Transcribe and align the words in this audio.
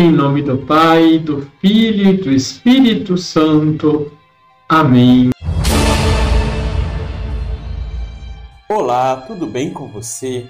Em 0.00 0.12
nome 0.12 0.42
do 0.42 0.56
Pai, 0.58 1.18
do 1.18 1.50
Filho 1.60 2.10
e 2.10 2.16
do 2.18 2.30
Espírito 2.30 3.18
Santo. 3.18 4.16
Amém. 4.68 5.30
Olá, 8.68 9.16
tudo 9.26 9.44
bem 9.44 9.72
com 9.72 9.88
você? 9.88 10.46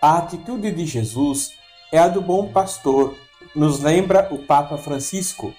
A 0.00 0.16
atitude 0.16 0.72
de 0.72 0.86
Jesus 0.86 1.52
é 1.92 1.98
a 1.98 2.08
do 2.08 2.22
bom 2.22 2.50
pastor, 2.50 3.14
nos 3.54 3.78
lembra 3.82 4.26
o 4.30 4.38
Papa 4.38 4.78
Francisco 4.78 5.52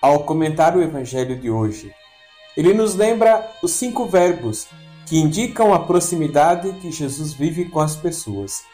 ao 0.00 0.24
comentar 0.24 0.76
o 0.76 0.82
Evangelho 0.82 1.38
de 1.38 1.48
hoje. 1.48 1.92
Ele 2.56 2.74
nos 2.74 2.96
lembra 2.96 3.48
os 3.62 3.70
cinco 3.70 4.06
verbos 4.06 4.66
que 5.06 5.18
indicam 5.18 5.72
a 5.72 5.78
proximidade 5.78 6.72
que 6.80 6.90
Jesus 6.90 7.32
vive 7.32 7.66
com 7.66 7.78
as 7.78 7.94
pessoas: 7.94 8.64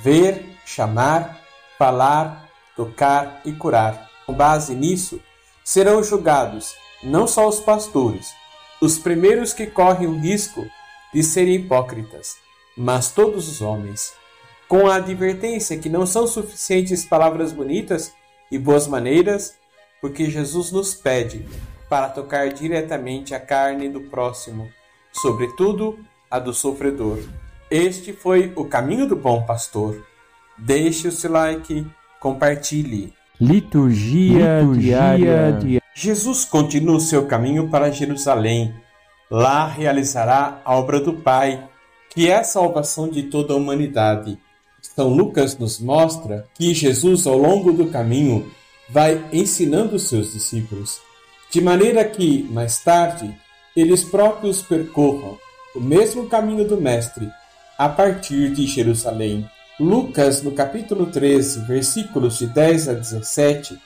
ver, 0.00 0.46
chamar, 0.64 1.40
falar, 1.76 2.48
tocar 2.76 3.40
e 3.44 3.52
curar. 3.52 4.10
Com 4.26 4.32
base 4.32 4.74
nisso, 4.74 5.20
serão 5.64 6.02
julgados 6.02 6.74
não 7.02 7.26
só 7.26 7.48
os 7.48 7.60
pastores, 7.60 8.34
os 8.80 8.98
primeiros 8.98 9.52
que 9.52 9.66
correm 9.66 10.06
o 10.06 10.18
risco 10.18 10.64
de 11.12 11.22
serem 11.22 11.56
hipócritas, 11.56 12.36
mas 12.76 13.10
todos 13.10 13.48
os 13.48 13.60
homens, 13.60 14.12
com 14.68 14.88
a 14.88 14.96
advertência 14.96 15.78
que 15.78 15.88
não 15.88 16.06
são 16.06 16.26
suficientes 16.26 17.04
palavras 17.04 17.52
bonitas 17.52 18.12
e 18.50 18.58
boas 18.58 18.86
maneiras, 18.86 19.54
porque 20.00 20.30
Jesus 20.30 20.70
nos 20.70 20.94
pede 20.94 21.46
para 21.88 22.08
tocar 22.08 22.52
diretamente 22.52 23.34
a 23.34 23.40
carne 23.40 23.88
do 23.88 24.02
próximo, 24.02 24.70
sobretudo 25.12 25.98
a 26.30 26.38
do 26.38 26.54
sofredor. 26.54 27.18
Este 27.70 28.12
foi 28.12 28.52
o 28.56 28.64
caminho 28.64 29.06
do 29.06 29.16
bom 29.16 29.44
pastor. 29.44 30.04
Deixe 30.56 31.08
o 31.08 31.12
seu 31.12 31.32
like 31.32 31.86
compartilhe. 32.20 33.12
Liturgia, 33.40 34.60
Liturgia 34.60 34.96
diária. 34.96 35.52
diária. 35.52 35.82
Jesus 35.94 36.44
continua 36.44 36.96
o 36.96 37.00
seu 37.00 37.26
caminho 37.26 37.68
para 37.68 37.90
Jerusalém. 37.90 38.74
Lá 39.30 39.66
realizará 39.66 40.60
a 40.64 40.76
obra 40.76 41.00
do 41.00 41.14
Pai, 41.14 41.66
que 42.10 42.28
é 42.28 42.36
a 42.36 42.44
salvação 42.44 43.08
de 43.08 43.24
toda 43.24 43.54
a 43.54 43.56
humanidade. 43.56 44.38
São 44.82 45.08
Lucas 45.08 45.58
nos 45.58 45.80
mostra 45.80 46.46
que 46.54 46.74
Jesus, 46.74 47.26
ao 47.26 47.38
longo 47.38 47.72
do 47.72 47.86
caminho, 47.86 48.50
vai 48.88 49.24
ensinando 49.32 49.96
os 49.96 50.08
seus 50.08 50.32
discípulos, 50.32 51.00
de 51.50 51.60
maneira 51.60 52.04
que, 52.04 52.42
mais 52.50 52.78
tarde, 52.78 53.34
eles 53.74 54.04
próprios 54.04 54.62
percorram 54.62 55.38
o 55.74 55.80
mesmo 55.80 56.28
caminho 56.28 56.66
do 56.66 56.80
Mestre 56.80 57.28
a 57.78 57.88
partir 57.88 58.52
de 58.52 58.66
Jerusalém. 58.66 59.48
Lucas, 59.80 60.42
no 60.42 60.52
capítulo 60.52 61.06
13, 61.06 61.60
versículos 61.62 62.38
de 62.38 62.46
10 62.46 62.90
a 62.90 62.92
17, 62.92 63.80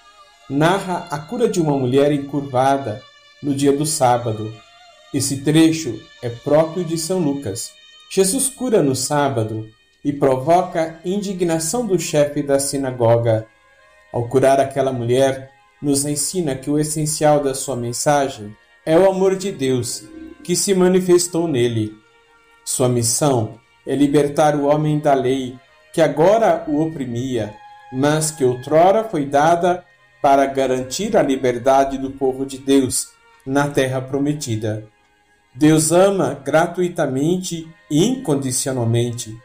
narra 0.51 1.07
a 1.09 1.21
cura 1.21 1.49
de 1.49 1.61
uma 1.61 1.79
mulher 1.79 2.11
encurvada 2.11 3.01
no 3.41 3.55
dia 3.55 3.73
do 3.73 3.87
sábado. 3.87 4.53
Esse 5.15 5.43
trecho 5.43 6.03
é 6.21 6.29
próprio 6.29 6.85
de 6.85 6.99
São 6.99 7.21
Lucas. 7.21 7.71
Jesus 8.11 8.49
cura 8.49 8.83
no 8.83 8.97
sábado 8.97 9.69
e 10.05 10.13
provoca 10.13 10.99
indignação 11.05 11.87
do 11.87 11.97
chefe 11.97 12.43
da 12.43 12.59
sinagoga. 12.59 13.47
Ao 14.13 14.29
curar 14.29 14.59
aquela 14.59 14.93
mulher, 14.93 15.53
nos 15.81 16.05
ensina 16.05 16.57
que 16.57 16.69
o 16.69 16.77
essencial 16.77 17.41
da 17.41 17.55
sua 17.55 17.77
mensagem 17.77 18.53
é 18.85 18.99
o 18.99 19.09
amor 19.09 19.37
de 19.37 19.53
Deus 19.53 20.03
que 20.43 20.57
se 20.57 20.75
manifestou 20.75 21.47
nele. 21.47 21.95
Sua 22.65 22.89
missão 22.89 23.61
é 23.87 23.95
libertar 23.95 24.57
o 24.57 24.65
homem 24.65 24.99
da 24.99 25.15
lei 25.15 25.57
que 25.95 26.03
agora 26.03 26.65
o 26.67 26.81
oprimia, 26.81 27.55
mas 27.93 28.33
que 28.33 28.45
outrora 28.45 29.05
foi 29.05 29.25
dada 29.25 29.85
para 30.21 30.45
garantir 30.45 31.17
a 31.17 31.23
liberdade 31.23 31.97
do 31.97 32.11
povo 32.11 32.45
de 32.45 32.59
Deus 32.59 33.11
na 33.47 33.69
terra 33.69 34.01
prometida. 34.01 34.89
Deus 35.55 35.93
ama 35.93 36.35
gratuitamente 36.45 37.73
e 37.89 38.05
incondicionalmente. 38.05 39.39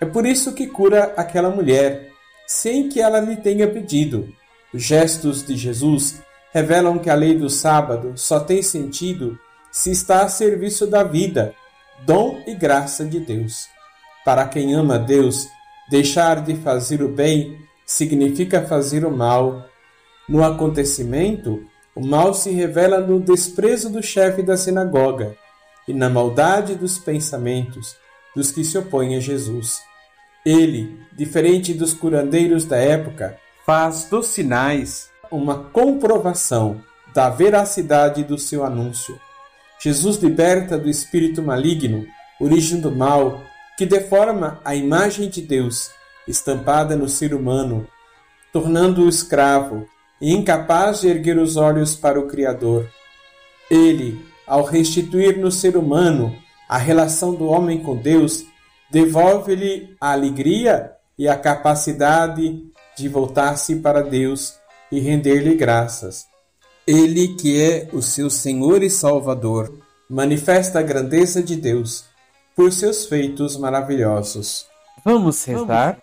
É 0.00 0.04
por 0.04 0.26
isso 0.26 0.52
que 0.52 0.66
cura 0.66 1.14
aquela 1.16 1.48
mulher, 1.48 2.10
sem 2.44 2.88
que 2.88 3.00
ela 3.00 3.20
lhe 3.20 3.36
tenha 3.36 3.68
pedido. 3.68 4.34
Os 4.72 4.82
gestos 4.82 5.46
de 5.46 5.56
Jesus 5.56 6.20
revelam 6.52 6.98
que 6.98 7.08
a 7.08 7.14
lei 7.14 7.38
do 7.38 7.48
sábado 7.48 8.14
só 8.16 8.40
tem 8.40 8.62
sentido 8.62 9.38
se 9.70 9.92
está 9.92 10.22
a 10.24 10.28
serviço 10.28 10.88
da 10.88 11.04
vida, 11.04 11.54
dom 12.04 12.42
e 12.48 12.54
graça 12.54 13.04
de 13.04 13.20
Deus. 13.20 13.68
Para 14.24 14.48
quem 14.48 14.74
ama 14.74 14.98
Deus, 14.98 15.46
Deixar 15.88 16.42
de 16.42 16.56
fazer 16.56 17.02
o 17.02 17.08
bem 17.08 17.58
significa 17.86 18.62
fazer 18.62 19.04
o 19.04 19.10
mal. 19.10 19.66
No 20.28 20.42
acontecimento, 20.42 21.64
o 21.94 22.04
mal 22.04 22.34
se 22.34 22.50
revela 22.50 23.00
no 23.00 23.20
desprezo 23.20 23.90
do 23.90 24.02
chefe 24.02 24.42
da 24.42 24.56
sinagoga 24.56 25.36
e 25.86 25.92
na 25.92 26.08
maldade 26.08 26.74
dos 26.74 26.98
pensamentos 26.98 27.96
dos 28.34 28.50
que 28.50 28.64
se 28.64 28.76
opõem 28.76 29.16
a 29.16 29.20
Jesus. 29.20 29.82
Ele, 30.44 30.98
diferente 31.12 31.72
dos 31.72 31.94
curandeiros 31.94 32.64
da 32.64 32.76
época, 32.76 33.38
faz 33.64 34.04
dos 34.10 34.26
sinais 34.26 35.10
uma 35.30 35.56
comprovação 35.56 36.82
da 37.14 37.30
veracidade 37.30 38.24
do 38.24 38.36
seu 38.36 38.64
anúncio. 38.64 39.18
Jesus 39.80 40.16
liberta 40.16 40.76
do 40.76 40.88
espírito 40.88 41.42
maligno, 41.42 42.06
origem 42.40 42.80
do 42.80 42.90
mal, 42.90 43.40
que 43.76 43.84
deforma 43.84 44.60
a 44.64 44.74
imagem 44.74 45.28
de 45.28 45.42
Deus 45.42 45.90
estampada 46.26 46.96
no 46.96 47.08
ser 47.08 47.34
humano, 47.34 47.86
tornando-o 48.52 49.08
escravo 49.08 49.86
e 50.20 50.32
incapaz 50.32 51.00
de 51.00 51.08
erguer 51.08 51.38
os 51.38 51.56
olhos 51.56 51.96
para 51.96 52.18
o 52.18 52.26
Criador. 52.26 52.88
Ele, 53.70 54.24
ao 54.46 54.62
restituir 54.62 55.38
no 55.38 55.50
ser 55.50 55.76
humano 55.76 56.34
a 56.68 56.78
relação 56.78 57.34
do 57.34 57.46
homem 57.46 57.82
com 57.82 57.96
Deus, 57.96 58.44
devolve-lhe 58.90 59.94
a 60.00 60.12
alegria 60.12 60.92
e 61.18 61.28
a 61.28 61.36
capacidade 61.36 62.62
de 62.96 63.08
voltar-se 63.08 63.76
para 63.76 64.02
Deus 64.02 64.54
e 64.90 65.00
render-lhe 65.00 65.56
graças. 65.56 66.26
Ele, 66.86 67.34
que 67.34 67.60
é 67.60 67.88
o 67.92 68.00
seu 68.00 68.30
Senhor 68.30 68.82
e 68.82 68.90
Salvador, 68.90 69.72
manifesta 70.08 70.78
a 70.78 70.82
grandeza 70.82 71.42
de 71.42 71.56
Deus 71.56 72.04
por 72.56 72.72
seus 72.72 73.06
feitos 73.06 73.56
maravilhosos. 73.56 74.66
Vamos 75.04 75.44
rezar? 75.44 75.98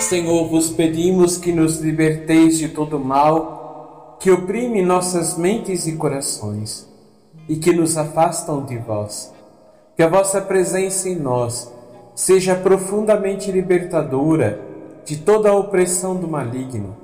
Senhor, 0.00 0.48
vos 0.48 0.70
pedimos 0.70 1.36
que 1.36 1.52
nos 1.52 1.78
liberteis 1.78 2.58
de 2.58 2.68
todo 2.68 2.98
mal 2.98 4.16
que 4.20 4.30
oprime 4.30 4.82
nossas 4.82 5.38
mentes 5.38 5.86
e 5.86 5.96
corações 5.96 6.88
e 7.48 7.56
que 7.56 7.72
nos 7.72 7.96
afastam 7.96 8.64
de 8.64 8.76
vós. 8.78 9.32
Que 9.96 10.02
a 10.02 10.08
vossa 10.08 10.40
presença 10.40 11.08
em 11.08 11.16
nós 11.16 11.72
seja 12.14 12.54
profundamente 12.54 13.52
libertadora 13.52 14.60
de 15.04 15.18
toda 15.18 15.50
a 15.50 15.56
opressão 15.56 16.16
do 16.16 16.26
maligno 16.26 16.96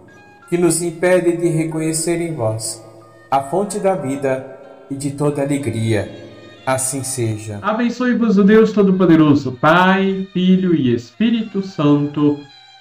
que 0.48 0.58
nos 0.58 0.82
impede 0.82 1.36
de 1.36 1.48
reconhecer 1.48 2.20
em 2.20 2.34
vós 2.34 2.82
a 3.30 3.42
fonte 3.42 3.78
da 3.78 3.94
vida 3.94 4.53
e 4.91 4.95
de 4.95 5.12
toda 5.12 5.43
alegria. 5.43 6.11
Assim 6.67 7.03
seja. 7.03 7.59
Abençoe-vos 7.61 8.39
o 8.39 8.45
Deus 8.45 8.72
Todo-Poderoso, 8.72 9.53
Pai, 9.53 10.27
Filho 10.33 10.75
e 10.75 10.95
Espírito 10.95 11.62
Santo. 11.62 12.41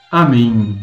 Amém. 0.10 0.78